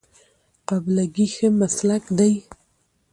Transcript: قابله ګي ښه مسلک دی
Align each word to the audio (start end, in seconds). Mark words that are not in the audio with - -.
قابله 0.67 1.05
ګي 1.15 1.27
ښه 1.33 1.47
مسلک 1.59 2.03
دی 2.17 2.33